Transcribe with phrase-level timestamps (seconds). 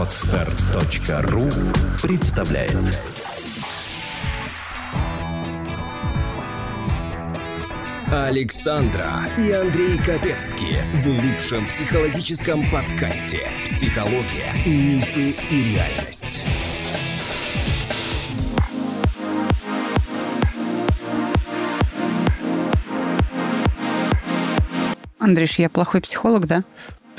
[0.00, 1.50] Отстар.ру
[2.00, 2.74] представляет
[8.10, 16.44] Александра и Андрей Капецки в лучшем психологическом подкасте «Психология, мифы и реальность».
[25.18, 26.64] Андрюш, я плохой психолог, да?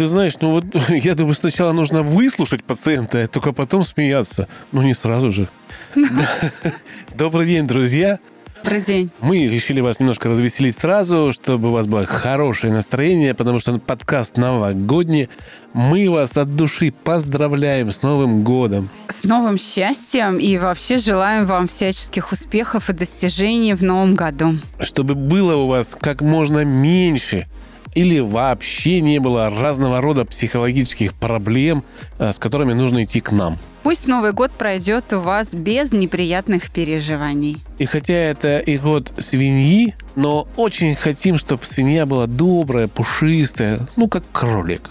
[0.02, 4.48] Ты знаешь, ну вот я думаю, сначала нужно выслушать пациента, а только потом смеяться.
[4.72, 5.48] Ну не сразу же.
[7.16, 8.18] Добрый день, друзья.
[8.64, 9.12] Добрый день.
[9.20, 14.38] Мы решили вас немножко развеселить сразу, чтобы у вас было хорошее настроение, потому что подкаст
[14.38, 15.30] новогодний.
[15.74, 18.90] Мы вас от души поздравляем с Новым годом.
[19.08, 24.56] С новым счастьем и вообще желаем вам всяческих успехов и достижений в новом году.
[24.80, 27.46] Чтобы было у вас как можно меньше
[27.94, 31.84] или вообще не было разного рода психологических проблем,
[32.20, 33.58] э, с которыми нужно идти к нам.
[33.84, 37.64] Пусть Новый год пройдет у вас без неприятных переживаний.
[37.80, 44.08] И хотя это и год свиньи, но очень хотим, чтобы свинья была добрая, пушистая, ну
[44.08, 44.90] как кролик.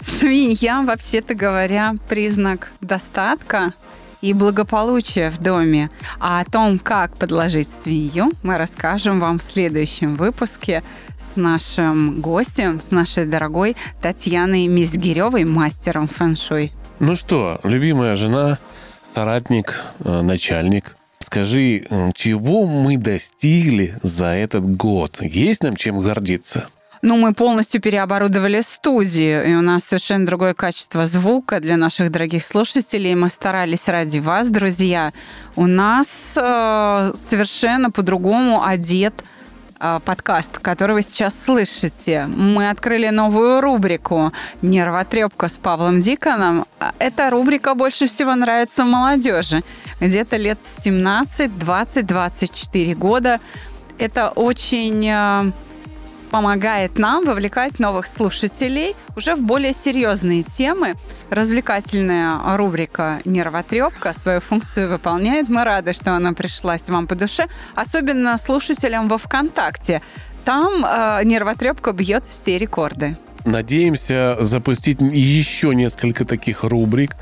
[0.00, 3.72] Свинья, вообще-то говоря, признак достатка
[4.22, 5.90] и благополучия в доме.
[6.18, 10.82] А о том, как подложить свинью, мы расскажем вам в следующем выпуске
[11.20, 16.72] с нашим гостем, с нашей дорогой Татьяной Мизгиревой, мастером фэн-шуй.
[17.00, 18.58] Ну что, любимая жена,
[19.14, 25.18] соратник, э, начальник, скажи, чего мы достигли за этот год?
[25.20, 26.68] Есть нам чем гордиться?
[27.04, 32.44] Ну, мы полностью переоборудовали студию, и у нас совершенно другое качество звука для наших дорогих
[32.44, 33.16] слушателей.
[33.16, 35.12] Мы старались ради вас, друзья.
[35.56, 39.24] У нас э, совершенно по-другому одет
[39.80, 42.26] э, подкаст, который вы сейчас слышите.
[42.26, 46.66] Мы открыли новую рубрику «Нервотрепка» с Павлом Диконом.
[47.00, 49.64] Эта рубрика больше всего нравится молодежи.
[49.98, 53.40] Где-то лет 17, 20, 24 года.
[53.98, 55.52] Это очень э,
[56.32, 60.94] помогает нам вовлекать новых слушателей уже в более серьезные темы.
[61.30, 65.50] Развлекательная рубрика «Нервотрепка» свою функцию выполняет.
[65.50, 70.00] Мы рады, что она пришлась вам по душе, особенно слушателям во ВКонтакте.
[70.46, 73.18] Там э, «Нервотрепка» бьет все рекорды.
[73.44, 77.14] Надеемся запустить еще несколько таких рубрик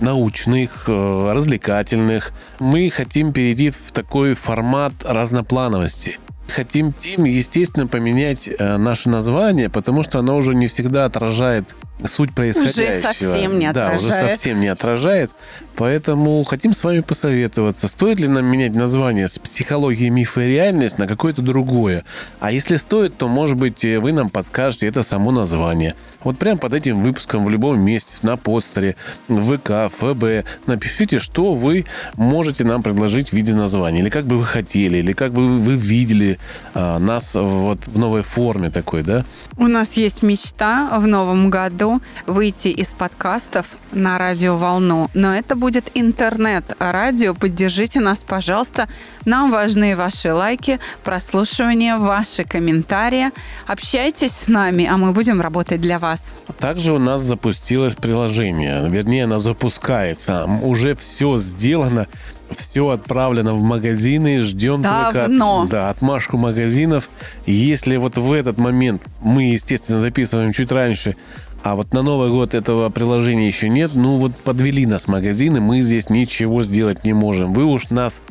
[0.00, 2.32] научных, э, развлекательных.
[2.58, 6.18] Мы хотим перейти в такой формат разноплановости–
[6.50, 11.74] хотим, Тим, естественно, поменять э, наше название, потому что оно уже не всегда отражает
[12.06, 12.90] суть происходящего.
[12.90, 14.00] Уже совсем не отражает.
[14.00, 15.30] Да, уже совсем не отражает.
[15.76, 20.98] Поэтому хотим с вами посоветоваться, стоит ли нам менять название с психологии, мифа и реальность
[20.98, 22.04] на какое-то другое.
[22.38, 25.94] А если стоит, то, может быть, вы нам подскажете это само название.
[26.22, 28.96] Вот прямо под этим выпуском в любом месте, на постере,
[29.28, 34.00] в ВК, ФБ, напишите, что вы можете нам предложить в виде названия.
[34.00, 36.38] Или как бы вы хотели, или как бы вы видели
[36.74, 39.24] а, нас вот в новой форме такой, да?
[39.56, 41.89] У нас есть мечта в новом году
[42.26, 47.34] выйти из подкастов на радиоволну, но это будет будет интернет-радио.
[47.34, 48.88] Поддержите нас, пожалуйста.
[49.24, 53.30] Нам важны ваши лайки, прослушивания, ваши комментарии.
[53.68, 56.34] Общайтесь с нами, а мы будем работать для вас.
[56.58, 58.88] Также у нас запустилось приложение.
[58.88, 60.46] Вернее, оно запускается.
[60.62, 62.08] Уже все сделано
[62.56, 65.60] все отправлено в магазины, ждем Давно.
[65.60, 67.08] только да, отмашку магазинов.
[67.46, 71.14] Если вот в этот момент мы, естественно, записываем чуть раньше,
[71.62, 73.92] а вот на Новый год этого приложения еще нет.
[73.94, 77.52] Ну вот подвели нас магазины, мы здесь ничего сделать не можем.
[77.52, 78.22] Вы уж нас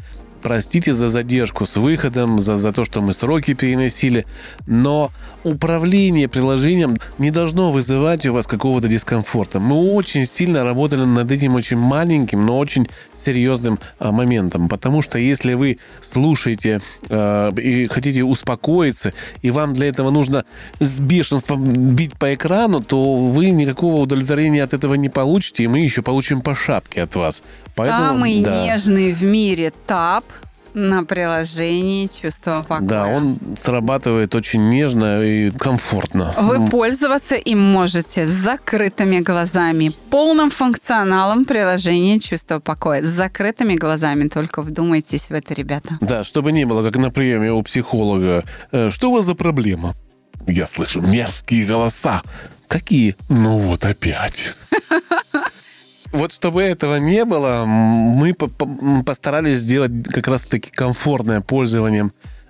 [0.42, 4.26] простите за задержку с выходом, за, за то, что мы сроки переносили,
[4.68, 5.12] но
[5.44, 9.60] управление приложением не должно вызывать у вас какого-то дискомфорта.
[9.60, 15.18] Мы очень сильно работали над этим очень маленьким, но очень серьезным а, моментом, потому что
[15.18, 20.46] если вы слушаете э, и хотите успокоиться, и вам для этого нужно
[20.80, 25.80] с бешенством бить по экрану, то вы никакого удовлетворения от этого не получите, и мы
[25.80, 27.44] еще получим по шапке от вас.
[27.76, 28.66] Поэтому, Самый да.
[28.66, 30.26] нежный в мире тап
[30.80, 32.88] на приложении чувство покоя.
[32.88, 36.34] Да, он срабатывает очень нежно и комфортно.
[36.38, 43.04] Вы пользоваться им можете с закрытыми глазами, полным функционалом приложения чувство покоя.
[43.04, 45.98] С закрытыми глазами, только вдумайтесь в это, ребята.
[46.02, 48.44] Да, чтобы не было, как на приеме у психолога.
[48.72, 49.96] «Э, что у вас за проблема?
[50.48, 52.22] Я слышу мерзкие голоса.
[52.68, 53.16] Какие?
[53.30, 54.56] Ну вот опять.
[56.12, 58.34] Вот чтобы этого не было, мы
[59.04, 62.10] постарались сделать как раз-таки комфортное пользование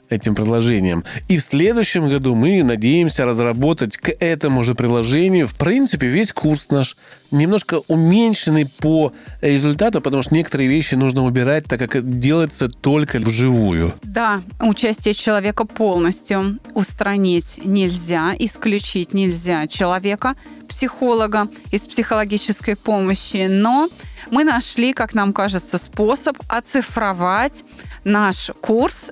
[0.09, 1.03] этим приложением.
[1.27, 6.67] И в следующем году мы надеемся разработать к этому же приложению, в принципе, весь курс
[6.69, 6.97] наш
[7.31, 13.93] немножко уменьшенный по результату, потому что некоторые вещи нужно убирать, так как делается только вживую.
[14.03, 20.35] Да, участие человека полностью устранить нельзя, исключить нельзя человека,
[20.67, 23.89] психолога из психологической помощи, но
[24.31, 27.63] мы нашли, как нам кажется, способ оцифровать
[28.03, 29.11] наш курс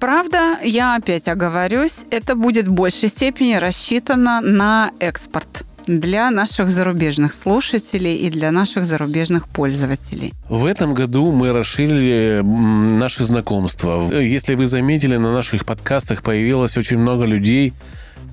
[0.00, 7.34] Правда, я опять оговорюсь, это будет в большей степени рассчитано на экспорт для наших зарубежных
[7.34, 10.34] слушателей и для наших зарубежных пользователей.
[10.48, 14.12] В этом году мы расширили наши знакомства.
[14.12, 17.72] Если вы заметили, на наших подкастах появилось очень много людей,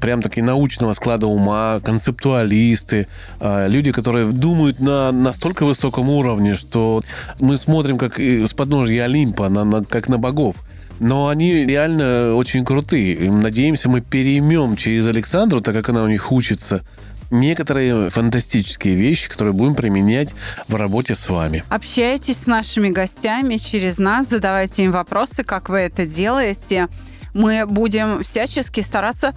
[0.01, 3.07] прям таки научного склада ума, концептуалисты,
[3.39, 7.01] а, люди, которые думают на настолько высоком уровне, что
[7.39, 10.57] мы смотрим как с подножья Олимпа, на, на, как на богов.
[10.99, 13.31] Но они реально очень крутые.
[13.31, 16.83] Надеемся, мы переймем через Александру, так как она у них учится,
[17.31, 20.35] некоторые фантастические вещи, которые будем применять
[20.67, 21.63] в работе с вами.
[21.69, 26.87] Общайтесь с нашими гостями через нас, задавайте им вопросы, как вы это делаете.
[27.33, 29.33] Мы будем всячески стараться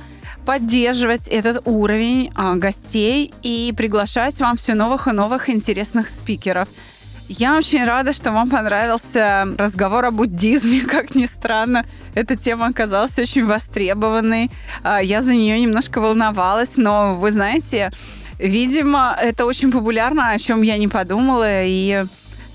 [0.46, 6.68] поддерживать этот уровень а, гостей и приглашать вам все новых и новых интересных спикеров.
[7.28, 11.84] Я очень рада, что вам понравился разговор о буддизме, как ни странно.
[12.14, 14.50] Эта тема оказалась очень востребованной.
[14.82, 17.90] А, я за нее немножко волновалась, но вы знаете,
[18.38, 22.06] видимо, это очень популярно, о чем я не подумала, и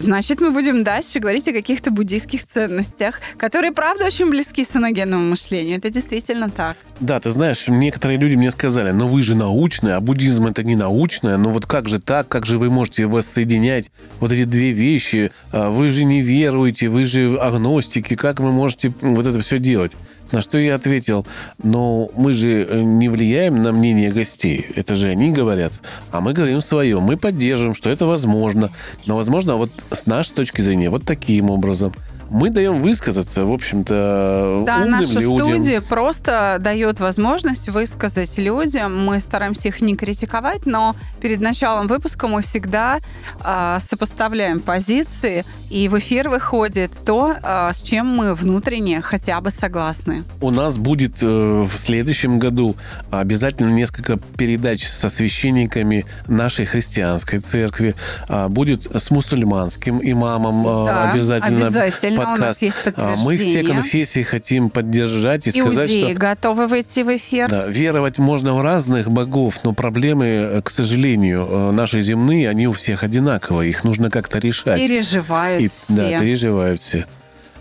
[0.03, 5.77] Значит, мы будем дальше говорить о каких-то буддийских ценностях, которые, правда, очень близки саногенному мышлению.
[5.77, 6.75] Это действительно так.
[6.99, 10.75] Да, ты знаешь, некоторые люди мне сказали, но вы же научные, а буддизм это не
[10.75, 11.37] научное.
[11.37, 12.27] Но вот как же так?
[12.27, 15.31] Как же вы можете воссоединять вот эти две вещи?
[15.53, 18.15] А вы же не веруете, вы же агностики.
[18.15, 19.93] Как вы можете вот это все делать?
[20.33, 21.27] На что я ответил,
[21.61, 24.65] но мы же э, не влияем на мнение гостей.
[24.75, 25.73] Это же они говорят.
[26.11, 26.99] А мы говорим свое.
[26.99, 28.71] Мы поддерживаем, что это возможно.
[29.05, 31.93] Но возможно вот с нашей точки зрения вот таким образом
[32.29, 35.47] мы даем высказаться, в общем-то, Да, наша людям.
[35.47, 39.05] студия просто дает возможность высказать людям.
[39.05, 42.99] Мы стараемся их не критиковать, но перед началом выпуска мы всегда
[43.43, 49.51] э, сопоставляем позиции, и в эфир выходит то, э, с чем мы внутренне хотя бы
[49.51, 50.23] согласны.
[50.41, 52.75] У нас будет э, в следующем году
[53.11, 57.95] обязательно несколько передач со священниками нашей христианской церкви.
[58.27, 62.12] А, будет с мусульманским имамом э, Да, обязательно, обязательно.
[62.13, 62.61] У нас подкаст.
[62.61, 67.49] есть А, Мы все конфессии хотим поддержать и сказать, Иудеи что готовы выйти в эфир.
[67.49, 72.67] да, веровать можно в разных богов, но проблемы, э, к сожалению, э, наши земные, они
[72.67, 73.69] у всех одинаковые.
[73.69, 74.79] Их нужно как-то решать.
[74.79, 75.93] Переживают И- все.
[75.93, 77.05] Да, переживают все.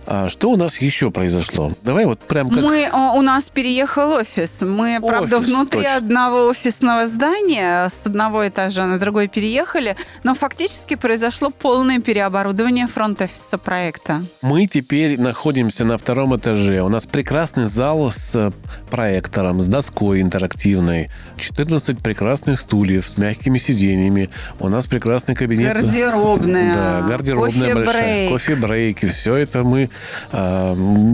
[0.06, 1.72] А что у нас еще произошло?
[1.82, 2.62] Давай вот прям как...
[2.62, 4.60] Мы, у нас переехал офис.
[4.60, 5.96] Мы, правда, Офис, внутри точно.
[5.96, 13.58] одного офисного здания с одного этажа на другой переехали, но фактически произошло полное переоборудование фронт-офиса
[13.58, 14.24] проекта.
[14.42, 16.82] Мы теперь находимся на втором этаже.
[16.82, 18.52] У нас прекрасный зал с
[18.90, 21.10] проектором, с доской интерактивной.
[21.38, 24.30] 14 прекрасных стульев с мягкими сиденьями.
[24.58, 25.72] У нас прекрасный кабинет.
[25.80, 28.28] Гардеробная, Да, гардеробная большая.
[28.30, 28.30] кофе-брейк.
[28.32, 29.06] Кофе-брейки.
[29.06, 29.90] Все это мы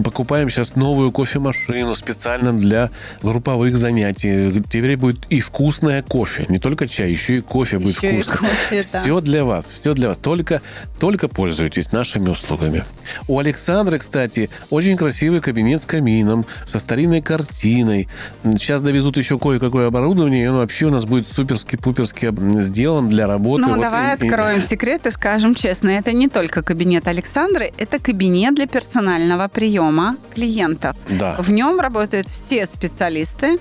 [0.04, 2.90] покупаем сейчас новую кофемашину специально для
[3.22, 4.52] групповых занятий.
[4.70, 6.46] Теперь будет и вкусное кофе.
[6.48, 8.38] Не только чай, еще и кофе будет Еще и вкусный.
[8.38, 9.00] кофе, да.
[9.00, 9.66] Все для вас.
[9.66, 10.18] Все для вас.
[10.18, 10.60] Только,
[10.98, 12.84] только пользуйтесь нашими услугами.
[13.26, 18.08] У Александры, кстати, очень красивый кабинет с камином, со старинной картиной.
[18.44, 22.32] Сейчас довезут еще кое-какое оборудование, и он вообще у нас будет суперски-пуперски
[22.62, 23.62] сделан для работы.
[23.62, 27.72] Ну, Вот давай и- и- откроем секрет и скажем честно, это не только кабинет Александры,
[27.78, 30.96] это кабинет для персонального приема клиентов.
[31.08, 31.36] Да.
[31.38, 33.58] В нем работают все специалисты,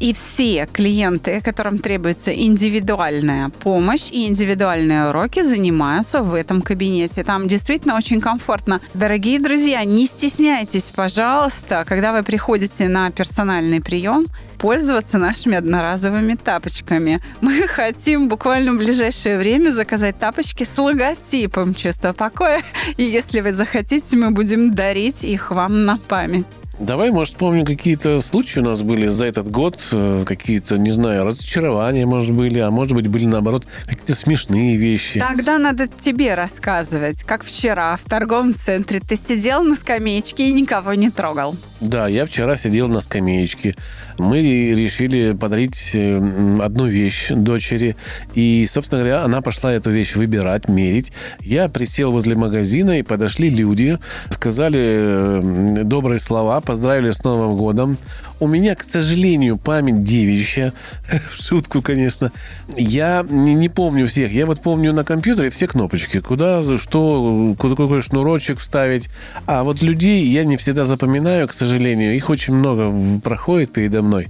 [0.00, 7.24] и все клиенты, которым требуется индивидуальная помощь и индивидуальные уроки, занимаются в этом кабинете.
[7.24, 8.80] Там действительно очень комфортно.
[8.94, 14.26] Дорогие друзья, не стесняйтесь, пожалуйста, когда вы приходите на персональный прием,
[14.58, 17.22] пользоваться нашими одноразовыми тапочками.
[17.40, 22.62] Мы хотим буквально в ближайшее время заказать тапочки с логотипом чувства покоя.
[22.96, 26.46] И если вы захотите, мы будем дарить их вам на память.
[26.78, 31.24] Давай, может, вспомним, какие-то случаи у нас были за этот год, э, какие-то, не знаю,
[31.24, 35.18] разочарования, может, были, а может быть, были, наоборот, какие-то смешные вещи.
[35.18, 40.94] Тогда надо тебе рассказывать, как вчера в торговом центре ты сидел на скамеечке и никого
[40.94, 41.56] не трогал.
[41.80, 43.76] Да, я вчера сидел на скамеечке.
[44.18, 44.40] Мы
[44.74, 46.16] решили подарить э,
[46.60, 47.94] одну вещь дочери.
[48.34, 51.12] И, собственно говоря, она пошла эту вещь выбирать, мерить.
[51.38, 53.98] Я присел возле магазина, и подошли люди,
[54.30, 57.96] сказали э, добрые слова, поздравили с Новым годом.
[58.40, 60.72] У меня, к сожалению, память девичья.
[61.32, 62.32] В шутку, конечно.
[62.76, 64.32] Я не, не помню всех.
[64.32, 66.20] Я вот помню на компьютере все кнопочки.
[66.20, 69.08] Куда, что, куда какой шнурочек вставить.
[69.46, 72.14] А вот людей я не всегда запоминаю, к сожалению.
[72.14, 74.28] Их очень много проходит передо мной.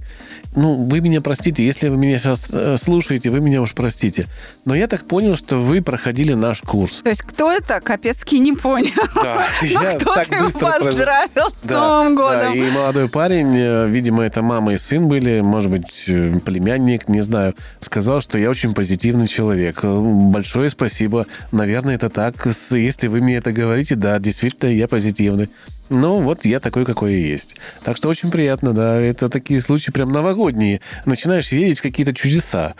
[0.55, 4.25] Ну, вы меня простите, если вы меня сейчас э, слушаете, вы меня уж простите.
[4.65, 7.01] Но я так понял, что вы проходили наш курс.
[7.03, 7.79] То есть кто это?
[7.81, 8.89] Капецкий не понял.
[9.13, 12.53] Да, Но я так быстро поздравил с Да, Новым да, годом?
[12.55, 17.19] и молодой парень, э, видимо, это мама и сын были, может быть, э, племянник, не
[17.19, 19.79] знаю, сказал, что я очень позитивный человек.
[19.83, 20.01] Э,
[20.31, 21.25] Большое спасибо.
[21.51, 22.47] Наверное, это так.
[22.71, 25.49] Если вы мне это говорите, да, действительно, я позитивный.
[25.89, 27.57] Ну, вот я такой, какой и есть.
[27.83, 28.97] Так что очень приятно, да.
[28.97, 30.79] Это такие случаи прям новогодние.
[31.05, 32.75] Начинаешь верить в какие-то чудеса.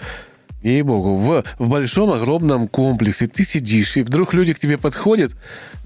[0.62, 5.36] Ей-богу, в, в большом огромном комплексе ты сидишь, и вдруг люди к тебе подходят.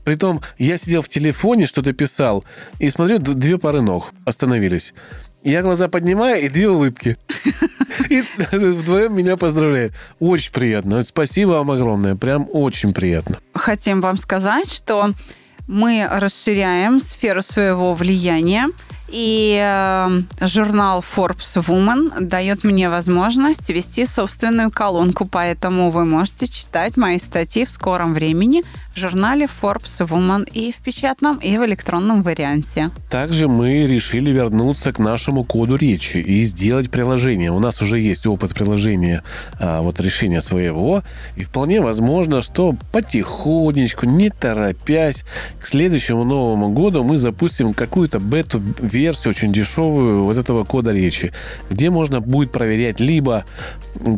[0.04, 2.44] Притом, я сидел в телефоне, что-то писал,
[2.80, 4.94] и смотрю, две пары ног остановились.
[5.44, 7.18] Я глаза поднимаю, и две улыбки.
[8.10, 9.94] И вдвоем меня поздравляют.
[10.20, 11.04] Очень приятно.
[11.04, 12.16] Спасибо вам огромное.
[12.16, 13.38] Прям очень приятно.
[13.54, 15.14] Хотим вам сказать, что
[15.68, 18.68] мы расширяем сферу своего влияния,
[19.14, 26.98] и э, журнал Forbes Woman дает мне возможность вести собственную колонку, поэтому вы можете читать
[26.98, 28.64] мои статьи в скором времени
[28.96, 32.90] в журнале Forbes Woman и в печатном, и в электронном варианте.
[33.12, 37.52] Также мы решили вернуться к нашему коду речи и сделать приложение.
[37.52, 39.24] У нас уже есть опыт приложения,
[39.60, 41.04] а, вот решения своего.
[41.36, 45.24] И вполне возможно, что потихонечку, не торопясь,
[45.60, 51.32] к следующему Новому году мы запустим какую-то бету-версию очень дешевую вот этого кода речи,
[51.70, 53.46] где можно будет проверять либо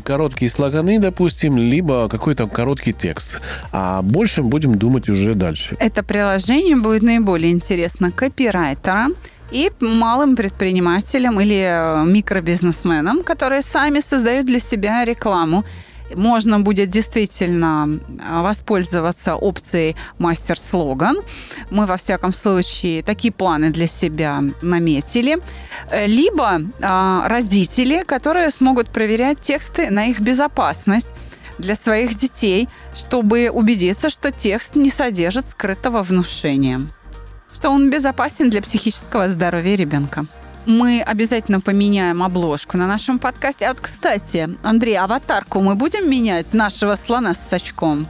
[0.04, 3.42] короткие слоганы, допустим, либо какой-то короткий текст.
[3.72, 5.76] А больше будем думать уже дальше.
[5.80, 9.14] Это приложение будет наиболее интересно копирайтерам
[9.52, 15.64] и малым предпринимателям или микробизнесменам, которые сами создают для себя рекламу.
[16.14, 21.18] Можно будет действительно э, воспользоваться опцией мастер-слоган.
[21.72, 25.38] Мы, во всяком случае, такие планы для себя наметили.
[25.90, 31.14] Э, Либо э, родители, которые смогут проверять тексты на их безопасность
[31.58, 36.82] для своих детей, чтобы убедиться, что текст не содержит скрытого внушения,
[37.54, 40.26] что он безопасен для психического здоровья ребенка.
[40.66, 43.66] Мы обязательно поменяем обложку на нашем подкасте.
[43.66, 48.08] А вот, кстати, Андрей, аватарку мы будем менять нашего слона с сачком?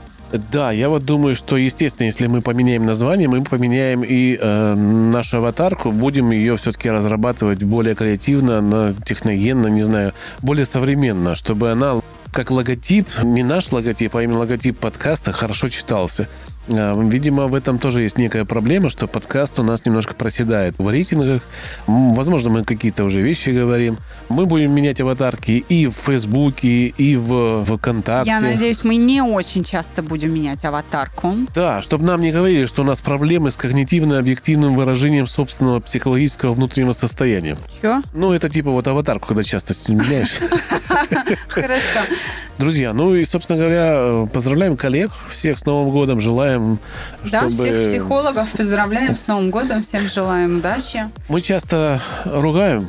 [0.52, 5.38] Да, я вот думаю, что, естественно, если мы поменяем название, мы поменяем и э, нашу
[5.38, 12.00] аватарку, будем ее все-таки разрабатывать более креативно, на, техногенно, не знаю, более современно, чтобы она
[12.32, 16.28] как логотип, не наш логотип, а именно логотип подкаста хорошо читался.
[16.68, 20.88] А, Видимо, в этом тоже есть некая проблема, что подкаст у нас немножко проседает в
[20.88, 21.42] рейтингах.
[21.86, 23.98] Возможно, мы какие-то уже вещи говорим.
[24.28, 28.30] Мы будем менять аватарки и в Фейсбуке, и в ВКонтакте.
[28.30, 31.34] Я надеюсь, мы не очень часто будем менять аватарку.
[31.54, 36.92] Да, чтобы нам не говорили, что у нас проблемы с когнитивно-объективным выражением собственного психологического внутреннего
[36.92, 37.56] состояния.
[37.80, 38.02] Чё?
[38.12, 40.40] Ну, это типа вот аватарку, когда часто меняешь.
[41.48, 42.00] Хорошо.
[42.58, 46.78] Друзья, ну и, собственно говоря, поздравляем коллег всех с Новым годом, желаем,
[47.30, 47.50] Да, чтобы...
[47.50, 51.04] всех психологов поздравляем с Новым годом, всем желаем удачи.
[51.28, 52.88] Мы часто ругаем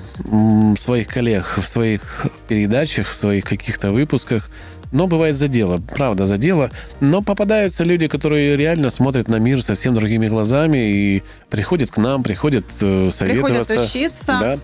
[0.77, 4.49] своих коллег в своих передачах, в своих каких-то выпусках.
[4.93, 6.71] Но бывает за дело, правда, за дело.
[7.01, 12.23] Но попадаются люди, которые реально смотрят на мир совсем другими глазами и приходят к нам,
[12.23, 13.73] приходят э, советоваться.
[13.73, 14.37] Приходят учиться.
[14.39, 14.59] Да.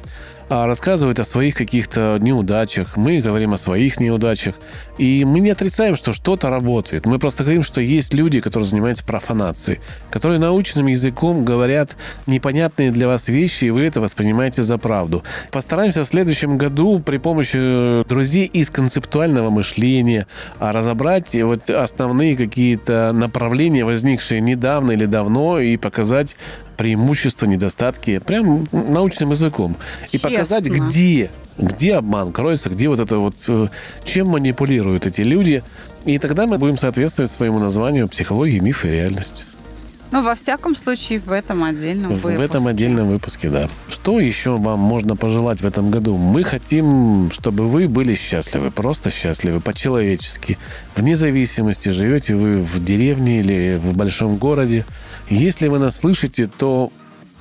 [0.56, 2.96] А рассказывают о своих каких-то неудачах.
[2.96, 4.54] Мы говорим о своих неудачах.
[5.00, 7.08] И мы не отрицаем, что что-то работает.
[7.08, 9.80] Мы просто говорим, что есть люди, которые занимаются профанацией,
[10.12, 11.96] которые научным языком говорят
[12.28, 15.24] непонятные для вас вещи, и вы это воспринимаете за правду.
[15.52, 20.28] Постараемся в следующем году при помощи э, друзей из концептуального мышления
[20.60, 26.36] а, разобрать вот основные какие-то направления, возникшие недавно или давно, и показать
[26.77, 29.75] преимущества, недостатки прям научным языком.
[30.12, 30.30] И Честно.
[30.30, 33.68] показать, где где обман кроется, где вот это вот, э,
[34.03, 35.63] чем манипулируют эти люди.
[36.06, 39.46] И тогда мы будем соответствовать своему названию психологии, миф и реальность.
[40.13, 42.44] Ну, во всяком случае, в этом отдельном В выпуске.
[42.44, 43.68] этом отдельном выпуске, да.
[43.89, 46.18] Что еще вам можно пожелать в этом году?
[46.18, 50.60] Мы хотим, чтобы вы были счастливы, просто счастливы, по-человечески.
[50.96, 54.86] Вне зависимости, живете вы в деревне или в большом городе.
[55.30, 56.92] Если вы нас слышите, то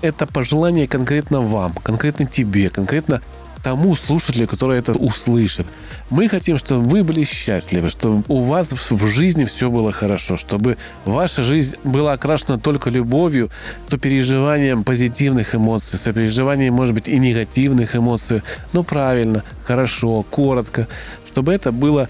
[0.02, 3.22] это пожелание конкретно вам, конкретно тебе, конкретно
[3.62, 5.66] тому слушателю, который это услышит.
[6.10, 10.76] Мы хотим, чтобы вы были счастливы, чтобы у вас в жизни все было хорошо, чтобы
[11.04, 13.50] ваша жизнь была окрашена только любовью,
[13.88, 20.88] то переживанием позитивных эмоций, сопереживанием, может быть, и негативных эмоций, но правильно, хорошо, коротко,
[21.26, 22.08] чтобы это было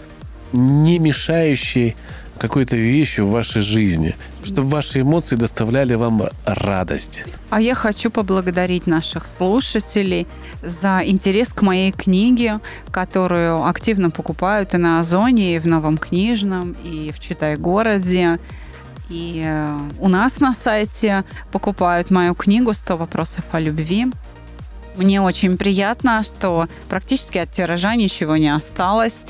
[0.52, 1.96] не мешающей
[2.42, 7.24] какой-то вещью в вашей жизни, чтобы ваши эмоции доставляли вам радость.
[7.50, 10.26] А я хочу поблагодарить наших слушателей
[10.60, 12.58] за интерес к моей книге,
[12.90, 18.40] которую активно покупают и на Озоне, и в Новом Книжном, и в Читай-городе.
[19.08, 21.22] И э, у нас на сайте
[21.52, 24.06] покупают мою книгу «100 вопросов о любви».
[24.96, 29.26] Мне очень приятно, что практически от тиража ничего не осталось.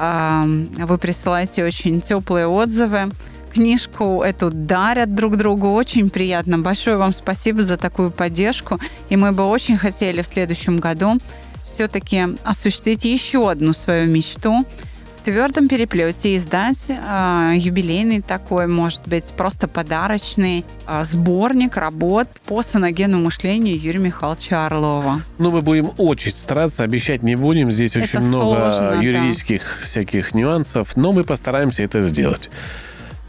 [0.00, 3.10] Вы присылаете очень теплые отзывы.
[3.52, 5.72] Книжку эту дарят друг другу.
[5.72, 6.58] Очень приятно.
[6.58, 8.78] Большое вам спасибо за такую поддержку.
[9.08, 11.18] И мы бы очень хотели в следующем году
[11.64, 14.64] все-таки осуществить еще одну свою мечту–
[15.20, 23.24] твердом переплете издать э, юбилейный такой, может быть, просто подарочный э, сборник работ по саногенному
[23.24, 25.20] мышлению Юрия Михайловича Орлова.
[25.38, 27.70] Ну, мы будем очень стараться, обещать не будем.
[27.70, 29.86] Здесь это очень много сложно, юридических да.
[29.86, 32.50] всяких нюансов, но мы постараемся это сделать.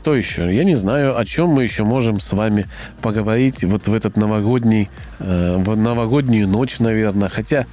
[0.02, 0.54] Что еще?
[0.54, 2.66] Я не знаю, о чем мы еще можем с вами
[3.04, 7.30] поговорить вот в этот новогодний, э, в новогоднюю ночь, наверное.
[7.30, 7.68] Хотя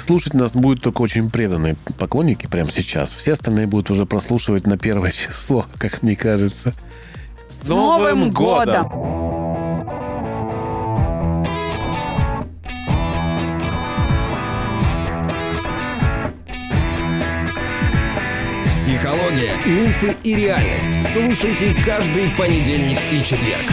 [0.00, 3.12] Слушать нас будут только очень преданные поклонники прямо сейчас.
[3.12, 6.74] Все остальные будут уже прослушивать на первое число, как мне кажется.
[7.48, 8.86] С Новым, годом!
[18.70, 21.12] Психология, мифы и реальность.
[21.12, 23.70] Слушайте каждый понедельник и четверг.